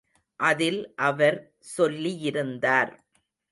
[0.39, 0.79] அதில்
[1.01, 1.37] அவர்
[1.77, 2.91] சொல்லியிருந்தார்.